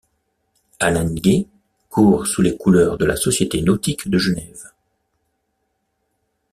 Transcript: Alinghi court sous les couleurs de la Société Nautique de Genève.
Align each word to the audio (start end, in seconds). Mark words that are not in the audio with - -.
Alinghi 0.79 1.47
court 1.87 2.25
sous 2.25 2.41
les 2.41 2.57
couleurs 2.57 2.97
de 2.97 3.05
la 3.05 3.15
Société 3.15 3.61
Nautique 3.61 4.09
de 4.09 4.17
Genève. 4.17 4.71